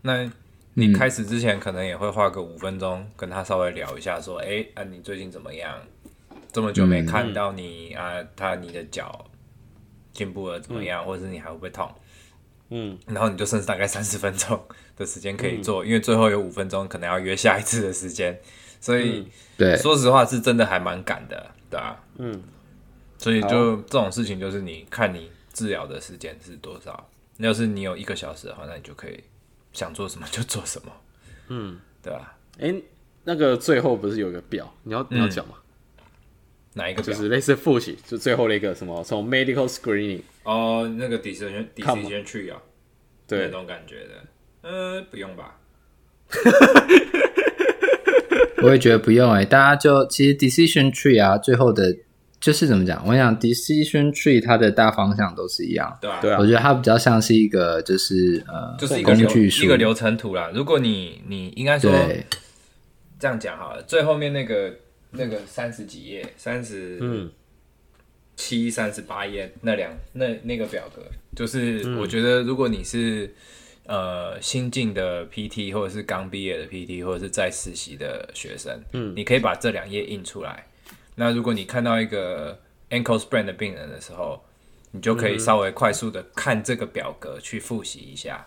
[0.00, 0.26] 那
[0.72, 5.74] 你开始之前可能也会花个五分钟跟他稍微聊一下，说，哎，啊，你最近怎么样？
[6.50, 9.26] 这么久没看到你、嗯、啊，他你的脚
[10.14, 11.04] 进步了怎么样？
[11.04, 11.86] 嗯、或者是你还会不会痛？
[12.70, 14.60] 嗯，然后你就剩大概三十分钟
[14.96, 18.40] 的时间可以做，嗯、因为最后有五分钟可能要约下一次的时间，
[18.80, 19.26] 所以，嗯、
[19.56, 21.96] 对，说实话是真的还蛮赶的，对啊？
[22.16, 22.42] 嗯。
[23.20, 27.10] 所以就这种事情，就是你看你治疗的时间是多少。
[27.38, 29.24] 要是你有一个小时的话，那你就可以
[29.72, 30.92] 想做什么就做什么。
[31.48, 32.36] 嗯，对吧？
[32.60, 32.84] 哎、欸，
[33.24, 34.72] 那个最后不是有个表？
[34.84, 35.62] 你要你要讲吗、嗯？
[36.78, 37.02] 哪一个？
[37.02, 42.62] 就是类似复习，就最后那个什么，从 medical screening 哦，那个 decision decision tree 啊，
[43.26, 44.24] 对，那种感觉的。
[44.62, 45.58] 呃，不用吧？
[48.62, 51.94] 我也觉得不用哎、欸，大家就其实 decision tree 啊，最后的。
[52.40, 53.04] 就是怎么讲？
[53.04, 60.48] 我想 decision tree 它的大方向都是一样，对啊，我觉得它比较像是一个，就是呃，就是一个工具书，一个流程图啦。
[60.54, 61.90] 如果你你应该说
[63.18, 64.72] 这样讲好了，最后面那个
[65.10, 67.28] 那个三十几页，三十
[68.36, 71.02] 七、三十八页那两那那个表格，
[71.34, 73.34] 就是我觉得如果你是
[73.84, 80.66] 呃新进的 PT 或者是刚毕业的 PT 或者是在实习的学生，嗯，你可以把这两页印出来。
[81.16, 82.56] 那如果你看到一个
[82.90, 84.40] ankle sprain 的病人的时候，
[84.92, 88.46] 你就可以稍微快速的看这个表格去复习一下。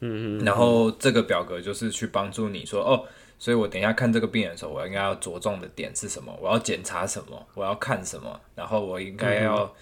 [0.00, 0.44] 嗯嗯。
[0.46, 3.04] 然后这个表格就是去帮助你说，哦，
[3.40, 6.32] 所以我等一下看这个病人的时候，我应该要着重的点是什么？
[6.40, 7.46] 我要检查什么？
[7.54, 8.40] 我要看什么？
[8.54, 9.74] 然后我应该要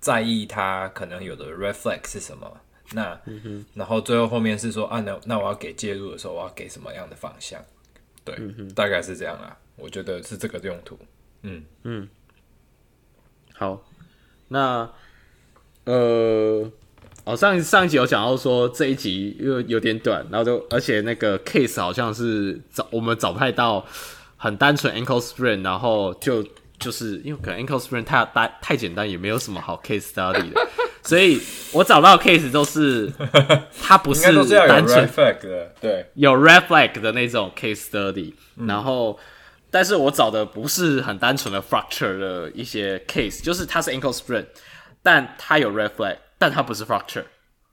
[0.00, 2.50] 在意他可能有的 reflex 是什么？
[2.94, 3.20] 那，
[3.74, 7.62] 然后最后后面是说，啊，那那我要给介入的时候，我要给什么样的方向？
[8.24, 8.34] 对，
[8.74, 9.56] 大概是这样啊。
[9.76, 10.98] 我觉得是这个用途。
[11.42, 12.08] 嗯嗯，
[13.54, 13.82] 好，
[14.48, 14.90] 那
[15.84, 16.70] 呃，
[17.24, 23.84] 哦，上上一集有讲到说这一集又有点短，然后就而且那个 case 好像是找我们找不太到
[24.36, 26.44] 很单纯 ankle sprain，然后就
[26.78, 30.68] 就是因为可能 ankle sprain 太单太简单，也没有什么好 case study 的，
[31.02, 31.40] 所以
[31.72, 33.12] 我找到 case 都是
[33.82, 39.18] 它不是单纯 reflex 的，对，有 reflex 的那种 case study，、嗯、然后。
[39.74, 44.44] 但是我找的不是很单纯的 fracture 的一些 case，就是它是 ankle sprain，
[45.02, 47.24] 但它有 reflex，但它不是 fracture。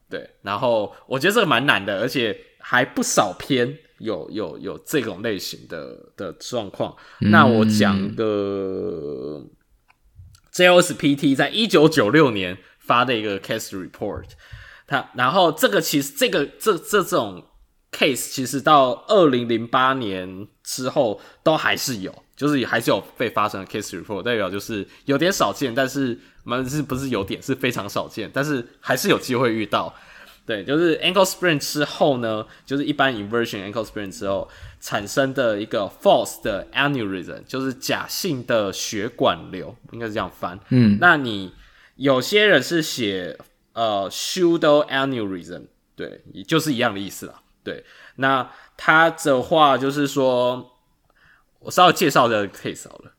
[0.07, 6.95] 对，然后我觉得这个蛮难的，而且还不少篇有有有这种类型的的状况。
[7.21, 7.31] 嗯。
[7.31, 8.23] 那我讲的
[10.53, 14.25] JOSPT 在一九九六年发的一个 case report，
[14.85, 17.43] 它然后这个其实这个这这这种
[17.91, 20.47] case 其实到二零零八年。
[20.69, 26.15] 之后都还是有，就是还是有被发生的 case report，代表就是有点少见，但是
[26.49, 29.93] 蛮是不是有点是非常少见，但是还是有机会遇到。
[30.45, 34.49] 对，就是 ankle sprain 之后呢，就是一般 inversion ankle sprain 之后
[34.81, 40.59] 产生的一个 false 的 aneurysm，就是假性的血管瘤，应该是这样翻。
[40.69, 41.53] 嗯，那你
[41.97, 43.37] 有些人是写
[43.73, 47.35] 呃 pseudo aneurysm，对，也就是一样的意思啦。
[47.63, 47.85] 对，
[48.15, 50.71] 那他的话就是说，
[51.59, 53.11] 我稍微介绍这个 case 好了。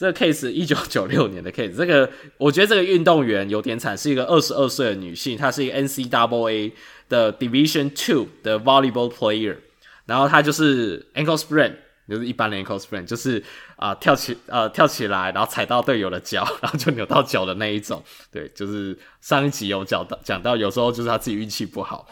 [0.00, 2.08] 这个 case 一九九六年的 case，这个
[2.38, 6.72] 我觉得这个运动员有点惨，是一个二十二岁的女性，她是一个 NCAA
[7.10, 9.58] 的 Division Two 的 volleyball player，
[10.06, 11.74] 然后她就是 ankle sprain，
[12.08, 13.44] 就是一般的 ankle sprain，就是
[13.76, 18.02] 啊、呃、跳起呃跳起来，然后踩到队友的脚，然后就扭到脚的那一种。
[18.32, 22.08] 对，就是上一集有讲到讲到，有时候就是她自己运气不好，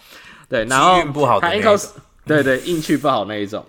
[0.46, 1.00] 对，然后
[1.40, 1.82] 她 ankle
[2.26, 3.64] 对对运气不好那一种。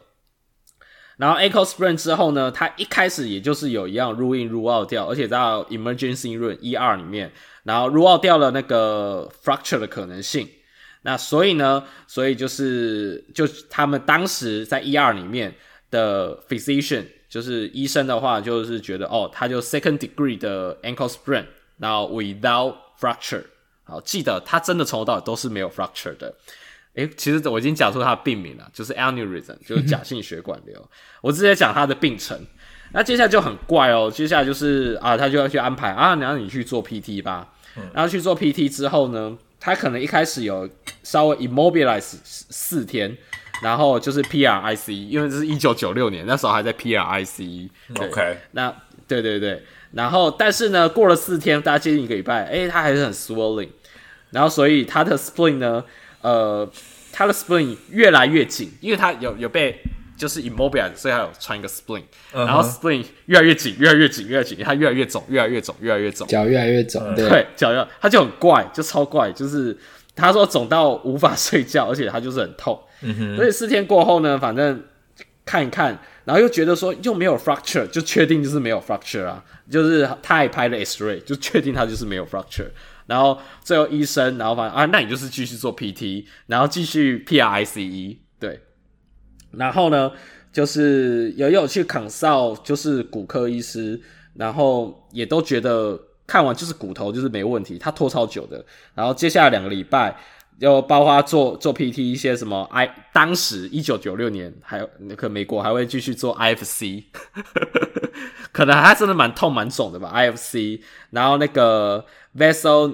[1.19, 7.29] 然后 ankle sprain 之后呢，他一开始也就是有一样 rule in rule out 掉，而且到 emergency room ER 里面，
[7.63, 10.47] 然后 rule 掉了那个 fracture 的可能性。
[11.01, 15.53] 那所以呢，所以就是就他们当时在 ER 里面
[15.91, 21.45] 的 physician 就是医生的话，就是觉得哦，他就 second degree 的 ankle sprain，
[21.77, 23.43] 然后 without fracture。
[23.83, 26.33] 好，记得他真的从头到尾都是没有 fracture 的。
[26.99, 30.89] 诶，其实我已经讲出他的病名了，就是 aneurysm，就是假性血管瘤。
[31.21, 32.37] 我直接讲他的病程。
[32.91, 37.47] 那接下来就很怪哦，接下来就是啊，他就要去安排啊，然后你去做 PT 吧。
[37.93, 40.67] 然后去做 PT 之后呢，他可能一开始有
[41.03, 43.15] 稍微 immobilize 四天，
[43.61, 47.69] 然后就是 PRIC，因为这是一九九六年，那时候还在 PRIC。
[47.99, 48.75] OK，那
[49.07, 53.69] 对对对，然后但是呢，过了四天，大家接近一个礼拜，诶，他还是很 swelling，
[54.31, 55.85] 然后所以他的 spleen 呢。
[56.21, 56.69] 呃，
[57.11, 59.81] 他的 spring 越来越紧，因为他有有被
[60.17, 62.01] 就是 immobilized，所以他有穿一个 uh
[62.33, 62.45] huh.
[62.45, 69.77] 然后 spring 越来越紧，越来越紧，越来越紧，他越来越肿，越来越肿，越来越肿，脚越来越肿，对，脚要他就很怪，就超怪，就是
[70.15, 74.83] 他说肿到无法睡觉，而且他就是很痛，嗯哼，所以四天过后呢，反正
[75.45, 82.67] 看一看，然后又觉得说又没有 fracture，就确定就是没有 fracture 啊，就是他也拍了 X-ray，就确定他就是没有 fracture。
[83.09, 88.61] 然后最后医生，然后反正啊，那你就是继续做 PT，然后继续 PRICE，对。
[89.51, 90.11] 然后呢，
[90.53, 93.99] 就是也有去 ct 照就是骨科医师，
[94.35, 98.63] 然后也都觉得看完就是骨头就是没问题，他拖超久的。
[98.93, 100.15] 然后接下来两个礼拜，
[100.59, 107.05] 又包括做做 PT 一些什么 I，当时一九九六年还有那个美国还会继续做 IFC，
[108.51, 112.05] 可能还真的蛮痛蛮肿的吧 IFC，然后那个。
[112.37, 112.93] Vessel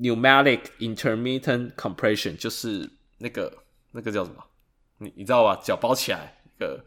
[0.00, 2.88] pneumatic intermittent compression 就是
[3.18, 3.52] 那个
[3.92, 4.42] 那个叫什么？
[4.96, 5.60] 你你知道吧？
[5.62, 6.82] 脚包起来一个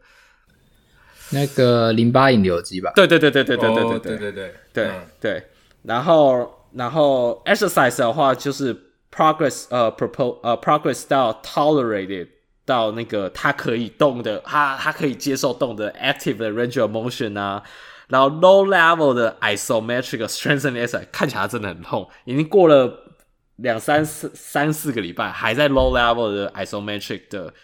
[1.30, 2.90] 那个淋巴引流机吧？
[2.96, 5.46] 对对对对对对对对对对对对对对。
[5.82, 8.76] 然后然后 exercise 的话就是
[9.14, 12.28] progress 呃 propose 呃 progress 到 tolerated
[12.64, 17.62] 到那个它可以动的，它它可以接受动的 active 的 range of motion 啊。
[18.08, 23.14] 然后 low level 的 isometric strengthening exercise 看起来真的很痛，已经过了
[23.56, 27.54] 两三四三四个礼拜，还在 low level 的 isometric 的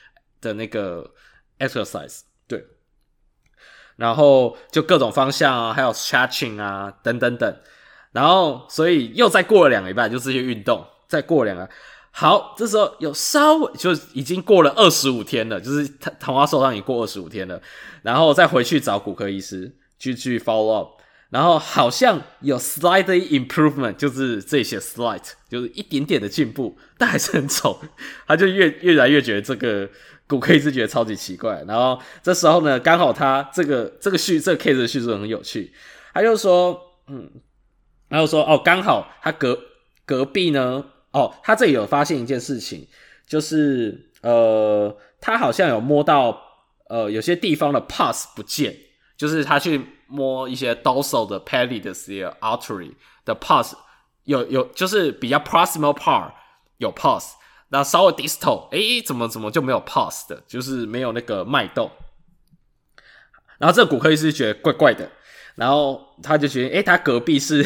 [0.40, 1.12] 的那个
[1.58, 2.64] exercise，对。
[3.96, 7.60] 然后就各种方向啊，还有 stretching 啊，等等等。
[8.12, 11.68] 然后所以又再过了两个礼拜，就这些运动，再过两个，
[12.10, 17.60] 好，这时候有稍微就已经过了二十五天了，就是他糖化受伤已经过二十五天了，
[18.02, 19.74] 然后再回去找骨科医师。
[20.00, 27.80] 继续 follow up，然后好像有 slight improvement，就是这些 slight，就是一点点的进步，但还是很丑。
[28.24, 29.90] 他就越越来越觉得这个
[30.28, 31.64] 骨科医师觉得超级奇怪。
[31.66, 35.72] 然后这时候呢，刚好他这个这个叙这个 case 的叙述很有趣，
[36.14, 37.28] 他就说，嗯，
[38.08, 39.58] 他就说哦，刚好他隔
[40.06, 40.84] 隔壁呢，
[41.18, 42.86] 哦，他这里有发现一件事情，
[43.26, 46.40] 就是呃，他好像有摸到
[46.88, 48.76] 呃有些地方的 pus 不见。
[49.16, 52.06] 就是他去摸一些 dorsal 的 pallidus
[52.40, 53.72] artery 的 pus
[54.22, 56.30] 有有就是比较 proximal part
[56.76, 57.32] 有 pus，
[57.70, 61.90] 那稍微 distal 诶怎么怎么就没有 pus 的，就是没有那个脉动。
[63.58, 65.10] 然后这个骨科医师觉得怪怪的，
[65.56, 67.64] 然后他就觉得诶他隔壁是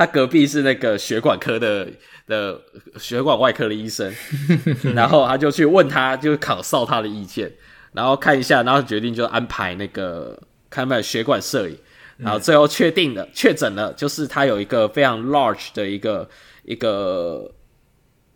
[0.00, 1.86] 他隔壁是那个血管科的
[2.26, 2.58] 的
[2.98, 4.10] 血管外科的医生，
[4.96, 7.52] 然后他就去问他，就考哨他的意见，
[7.92, 10.40] 然后看一下，然后决定就安排那个。
[10.70, 11.76] 看卖血管摄影，
[12.16, 16.30] 然后最后确定了，确诊了，就是他有一个非常 large 的一个
[16.62, 17.52] 一个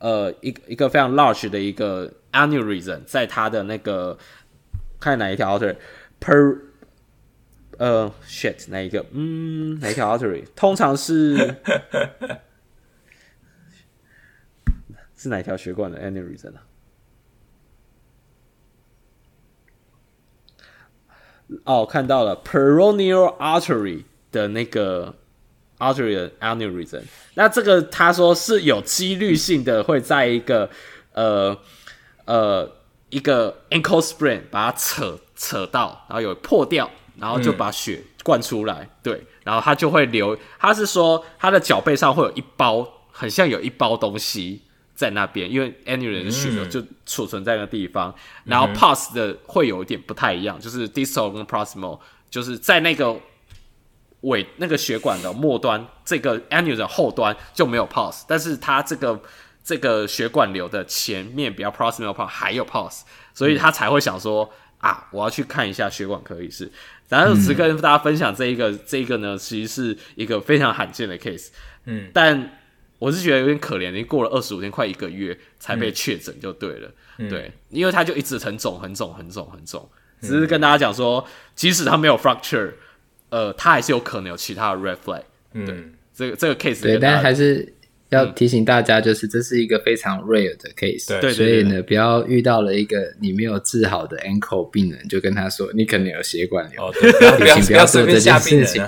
[0.00, 4.18] 呃一个一个非常 large 的一个 aneurysm 在他的那个
[4.98, 5.76] 看哪一条 artery
[6.20, 6.58] per
[7.78, 9.04] 呃 shit 哪一个？
[9.12, 10.44] 嗯，哪一条 artery？
[10.54, 11.56] 通常是
[15.16, 16.62] 是哪一条血管的 aneurysm 啊？
[21.64, 25.14] 哦，看到了 peroneal artery 的那个
[25.78, 27.02] artery 的 aneurysm。
[27.34, 30.70] 那这个他说是有几率性的会在一个
[31.12, 31.56] 呃
[32.24, 32.70] 呃
[33.10, 38.82] 一个 ankle sprain 把它扯扯到，然后有破掉，然后就把血灌出来。
[38.82, 40.38] 嗯、对，然后他就会流。
[40.58, 44.62] 他是说他的脚背上会有一包，很像有一包东西。
[44.96, 51.98] 在那边，因为 aneurysm 的血流就储存在那个地方，嗯、然后 pulse 的会有一点不太一样，就是 distal 跟 proximal，
[52.30, 53.12] 就是在那个
[54.20, 59.20] 尾那个血管的末端，这个 aneurysm 后端就没有 pulse，但是它这个
[59.64, 63.00] 这个血管瘤的前面比较 proximal pulse 还有 pulse，
[63.34, 66.70] 所以他才会想说、嗯、啊，我要去看一下血管科医师。
[67.08, 71.48] 然后只跟大家分享这一个，嗯、这一个呢，其实是一个非常罕见的 case，
[71.86, 72.58] 嗯，但。
[73.00, 79.86] 我是觉得有点可怜，你过了二十五天，快一个月才被确诊就对了，嗯、对，因为他就一直很肿、很肿、很肿、很肿。
[80.22, 81.22] 只是跟大家讲说，
[81.54, 82.70] 即使他没有 fracture，
[83.28, 85.22] 呃，他还是有可能有其他的 red flag。
[85.52, 85.84] 嗯，对，
[86.14, 87.74] 这个这个 case，对，但还是
[88.14, 98.82] 要提醒大家，就是这是一个非常 rare 的 case，对，所以呢，不要遇到了一个你没有治好的 ankle 病人，就跟他说你可能有血管瘤，哦、对不要不要不要做这件事情。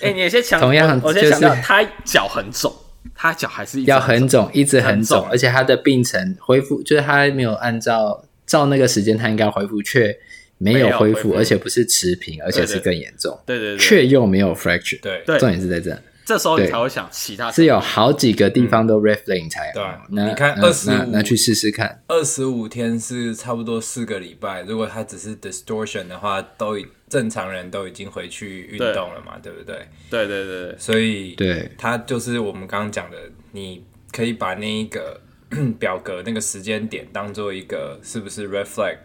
[0.00, 2.74] 哎、你有些强，同样，我先想到，他脚很肿。
[3.14, 10.16] 他脚还是要很肿，一直很肿，而且他的病程恢复，就是他没有按照照那个时间，他应该恢复，却
[10.58, 15.90] 没有恢复，而且不是持平，而且是更严重，对对对，却又没有 fracture，对，重点是在这，
[16.24, 26.76] 这时候你才会想其他，是有好几个地方都 flag 才对，那你看二十五，那去试试看，二十五天是差不多四个礼拜，如果他只是 distortion 的话，都。
[27.12, 29.86] 正常人都已经回去运动了嘛，对，对不对？
[30.08, 33.18] 对对对，所以对，他就是我们刚刚讲的，
[33.50, 35.20] 你可以把那一个
[35.78, 38.96] 表格那个时间点当做一个是不是 flag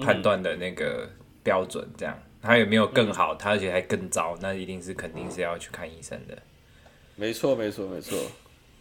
[0.00, 1.10] 判断的那个
[1.42, 2.16] 标准，这样？
[2.40, 6.38] 他有没有更好，他而且还更糟，那一定是肯定是要去看医生的。
[7.20, 8.18] 没错，没错，没错。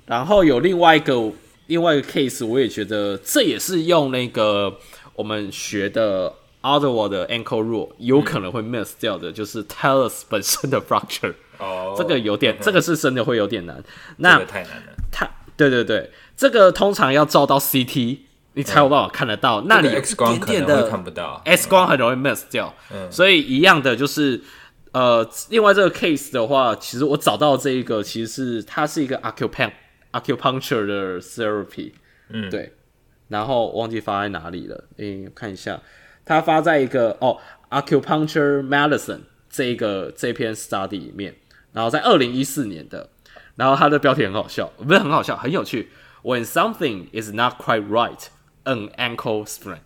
[0.05, 1.31] 然后有另外一个
[1.67, 4.79] 另外一个 case，我也觉得这也是用那个
[5.15, 6.33] 我们学的。
[6.61, 11.33] Ottawa 的 ankle rule 有可能会 miss 掉的，就是 talus 本身的 fracture。
[11.57, 13.81] 哦，这个有点，这个是真的会有点难。
[14.17, 14.93] 那太难了。
[15.09, 15.25] 它，
[15.55, 18.17] 对对对，这个通常要照到 CT，
[18.55, 19.61] 你才有办法看得到。
[19.67, 22.75] 那里 X 光可能会看不到，X 光很容易 miss 掉。
[22.91, 24.41] 嗯，所以一样的就是，
[24.91, 29.71] 呃，另外这个 case 的话，其实我找到这一个，其实是它是一个 acupuncture
[30.11, 31.91] acupuncture 的 therapy。
[32.29, 32.73] 嗯，对。
[33.27, 35.79] 然后忘记发在哪里了，诶，看一下。
[36.25, 37.37] 它发在一个哦
[37.69, 41.35] ，Acupuncture Medicine 这一个这篇 study 里面，
[41.73, 43.09] 然后在二零一四年的，
[43.55, 45.89] 然后它的标题很好笑，不是很好笑，很有趣。
[46.23, 48.27] When something is not quite right,
[48.65, 49.79] an ankle sprain，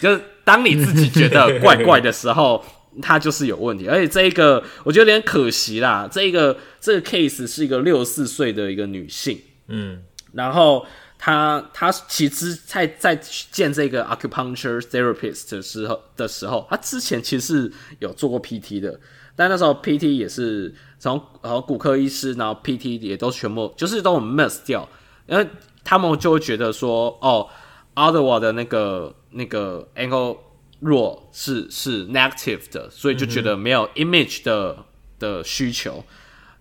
[0.00, 2.64] 就是当你自己觉得怪怪的时候，
[3.02, 3.86] 它就是有问题。
[3.88, 10.86] 而且这一个我觉得有点可惜啦，这一个这个 case 是一个六十四岁的一个女性，嗯，然后。
[11.22, 13.14] 她她其实在在
[13.50, 18.98] 见这个 acupuncture therapist 的时候的时候，她之前其实是有做过 PT 的，
[19.36, 24.88] 但那时候 PT 也是从然后骨科医师，然后 PT 也都全部就是都很 miss 掉，
[25.26, 25.46] 因为
[25.84, 27.46] 他们就会觉得说，哦
[27.94, 30.38] ，Ottawa 的那个那个 ankle
[30.82, 34.84] rule 是是 negative 的，所以就觉得没有 image 的
[35.18, 36.04] 的需求，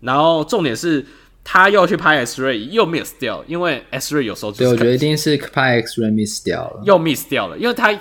[0.02, 1.06] 然后重点是。
[1.42, 7.92] 他又去拍 X-ray，又 miss 掉，因为 X-ray 有时候就是对，我觉得一定是拍 X-ray miss 掉了，又 miss 掉了，因为他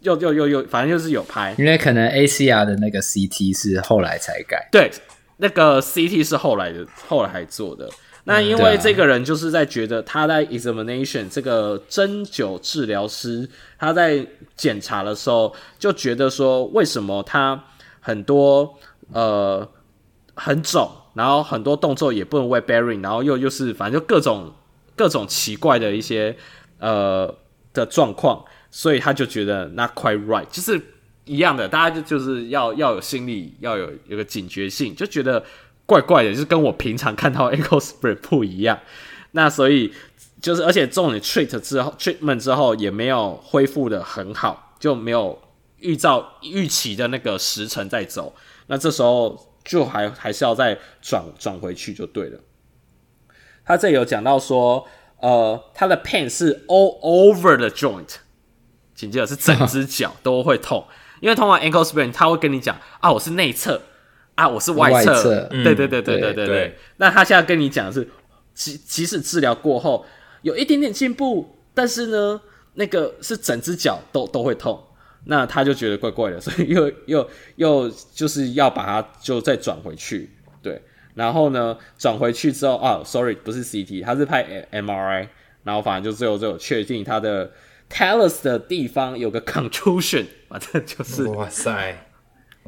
[0.00, 4.90] 又又又又，反正就是有拍，因为可能 ACR 的那个 CT 是后来才改，对，
[5.38, 7.88] 那个 CT 是后来的，后来还做的。
[8.24, 13.48] 那因为这个人就是在觉得他在 examination 这个针灸治疗师
[13.78, 17.64] 他在检查的时候就觉得说，为什么他
[18.00, 18.74] 很多
[19.12, 19.68] 呃
[20.34, 20.90] 很肿。
[21.14, 24.52] 然后很多动作也不能 w e bearing，然后又又是反正就各种
[24.96, 26.36] 各种奇怪的一些
[26.80, 27.32] 呃
[27.72, 30.80] 的状况，所以他就觉得 not quite right，就是
[31.24, 35.40] 一样的，大家就就是要要有心理要有有个警觉性，就觉得
[35.86, 38.78] 怪怪的，就是跟我平常看到 ankle sprain 不一样。
[39.32, 39.92] 那所以
[40.40, 45.40] 就是而且重点 treat 之后 treatment 之后也没有恢复的很好，就没有
[45.78, 48.34] 预照预期的那个时程在走。
[48.66, 49.50] 那这时候。
[49.64, 52.38] 就还还是要再转转回去就对了。
[53.64, 54.86] 他这有讲到说，
[55.22, 58.16] 呃，他的 pain 是 all over the joint，
[58.94, 60.86] 紧接着是整只脚都会痛，
[61.22, 63.80] 因为通常 ankle sprain 他会跟你讲啊，我是内侧
[64.34, 66.76] 啊，我是外侧，外对对对对对对对。
[66.96, 68.08] 那他现在跟你讲的是，
[68.52, 70.04] 即即使治疗过后
[70.42, 72.40] 有一点点进步，但是呢，
[72.74, 74.82] 那个是整只脚都都会痛，
[75.26, 80.30] 那他就觉得怪怪的，所以又又又就是要把它就再转回去，
[80.62, 80.82] 对。
[81.14, 85.28] 然后呢，转回去之后啊，sorry，不是 CT，他是拍 MRI，
[85.62, 87.52] 然后反正就最后最后确定他的
[87.88, 92.08] talus 的地方有个 contusion，反正就是哇塞，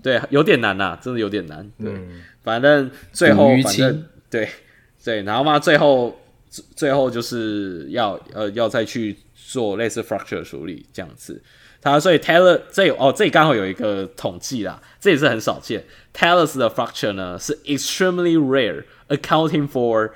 [0.02, 1.70] 对，有点难呐、啊，真的有点难。
[1.78, 4.48] 对，嗯反正最后反正对
[5.04, 6.16] 对，然后嘛，最后
[6.74, 11.42] 最后就是要呃要再去做类似 fracture 处理这样子。
[11.80, 15.84] 他所以 Taylor 这有哦，这里刚好有一个统计啦，这也是很少见。
[16.12, 20.10] Talus 的 fracture 呢是 extremely rare，accounting for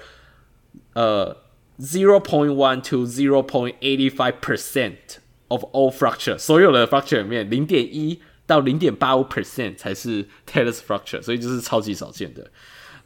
[0.95, 1.37] 呃
[1.79, 5.19] zero point one to zero point eighty five percent
[5.49, 8.21] of all fracture，所有的 fracture 里面零点一
[8.51, 12.51] 到零点八五 percent 才是 Talus fracture，所以就是超级少见的。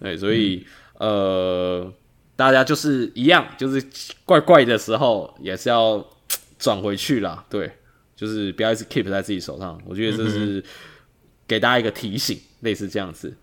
[0.01, 0.66] 对，所以、
[0.99, 1.92] 嗯、呃，
[2.34, 3.84] 大家就是一样，就是
[4.24, 6.05] 怪怪的时候也是要
[6.59, 7.70] 转回去啦，对。
[8.16, 10.62] 就是不要一直 keep 在自己手上，我觉得这是
[11.49, 13.36] 给大家一个提醒，嗯、类似这样子。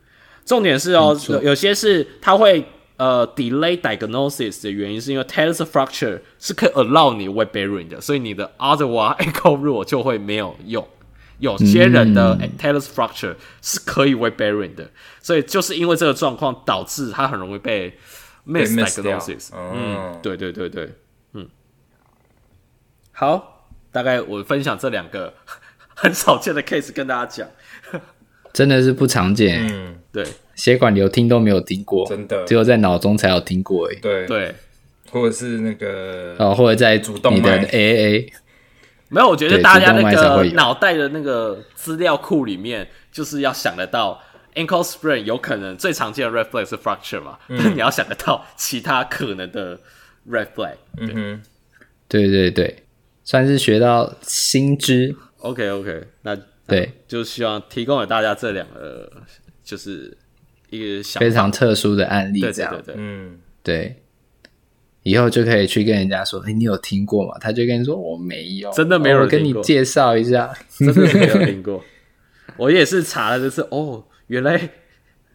[0.46, 9.84] 重点是哦，有有些是它会呃 delay diagnosis 的原因，是因为 talus fracture 是可以 allow 你 weight bearing 的，所以你的 otherwise ankle rule
[9.84, 10.88] 就会没有用。
[11.42, 14.90] 有些人的 talus fracture 是可以 weight bearing 的，
[15.22, 17.98] 所以就是因为这个状况导致他很容易被
[18.48, 19.50] miss diagnosis。
[19.54, 20.90] 嗯，对对对对，
[21.34, 21.50] 嗯，
[23.12, 23.50] 好。
[23.94, 25.34] 大概我分享这两个
[25.94, 27.50] 很少见的 case 跟大家讲，
[28.54, 29.68] 真的是不常见。
[29.70, 30.26] 嗯，对，
[30.56, 33.90] 血管瘤听都没有听过，真的，只有在脑中才有听过。
[33.92, 34.26] 哎，对。
[34.28, 34.56] 对，
[35.12, 38.32] 或者是那个哦，或者在主动你的 AAA，
[39.12, 44.20] 没有，我觉得大家那个脑袋的那个资料库里面，就是要想得到
[44.56, 49.78] ankle sprain 有可能最常见的 red flag 是 fracture 嘛，嗯、但你要想得到其他可能的
[50.30, 50.76] red flag。
[50.98, 51.42] 嗯哼，
[52.08, 52.84] 对对对。
[53.24, 56.36] 算是学到新知，OK OK，那
[56.68, 59.10] 对，就希望提供给大家这两个，
[59.64, 60.18] 就是
[60.72, 64.04] 一个非常特殊的案例，这样，对对对，嗯，对，
[65.04, 67.38] 以后就可以去跟人家说，哎、欸，你有听过吗？
[67.40, 71.84] 他就跟你说我没有，真的没有人、哦、跟你介绍一下，真的没有听过。
[72.58, 74.58] 我也是查了这次，哦，原来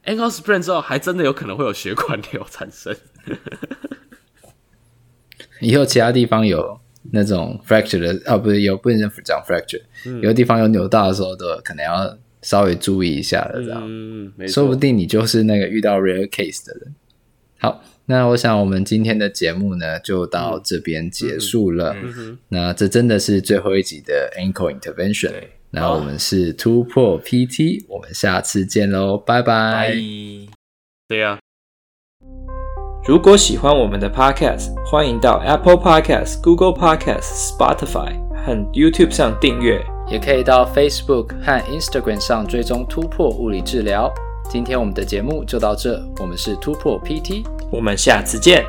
[0.04, 2.94] ankle sprain 之后还真的有可能会有血管瘤产生，
[5.60, 6.80] 以后其他地方有。
[7.12, 16.92] 那种 fracture 的啊，不是有不能讲 fracture，、嗯、有的地方有扭到的时候，都可能要稍微注意一下的，这样，嗯，说不定你就是那个遇到 rare case 的人。
[17.58, 21.94] 好，那我想我们今天的节目呢，就到这边结束了。
[22.00, 25.32] 嗯嗯、那这真的是最后一集的 ankle intervention。
[25.70, 29.92] 那我们是突破 PT，我们下次见喽，拜拜。
[31.08, 31.38] 对呀。
[33.06, 44.12] 如果喜欢我们的 Podcast，欢迎到 Apple Podcast、Google Podcast、Spotify 和 YouTube 上订阅，也可以到 Facebook 和 Instagram 上追踪突破物理治疗。
[44.48, 48.64] 今天我们的节目就到这，我们是突破 PT，我们下次见。